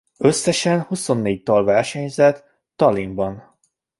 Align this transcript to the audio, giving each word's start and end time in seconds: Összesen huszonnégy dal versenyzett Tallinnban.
Összesen 0.17 0.81
huszonnégy 0.81 1.43
dal 1.43 1.63
versenyzett 1.63 2.43
Tallinnban. 2.75 3.57